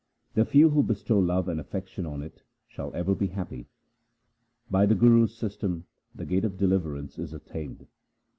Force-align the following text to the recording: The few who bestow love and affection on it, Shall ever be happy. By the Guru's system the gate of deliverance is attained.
The 0.33 0.45
few 0.45 0.71
who 0.71 0.81
bestow 0.81 1.19
love 1.19 1.47
and 1.47 1.59
affection 1.59 2.07
on 2.07 2.23
it, 2.23 2.41
Shall 2.67 2.91
ever 2.95 3.13
be 3.13 3.27
happy. 3.27 3.67
By 4.67 4.87
the 4.87 4.95
Guru's 4.95 5.35
system 5.37 5.85
the 6.15 6.25
gate 6.25 6.43
of 6.43 6.57
deliverance 6.57 7.19
is 7.19 7.33
attained. 7.33 7.85